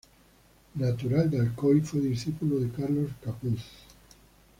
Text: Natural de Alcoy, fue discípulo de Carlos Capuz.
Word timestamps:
Natural 0.73 1.29
de 1.29 1.39
Alcoy, 1.39 1.81
fue 1.81 1.99
discípulo 1.99 2.57
de 2.59 2.71
Carlos 2.71 3.11
Capuz. 3.23 3.61